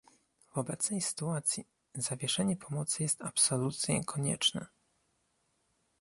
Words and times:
W 0.53 0.57
obecnej 0.57 1.01
sytuacji 1.01 1.65
zawieszenie 1.95 2.57
pomocy 2.57 3.03
jest 3.03 3.21
absolutnie 3.21 4.03
konieczne 4.05 4.65